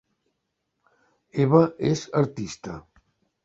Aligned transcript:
Eva 1.45 1.61
és 1.93 2.03
artista 2.25 2.83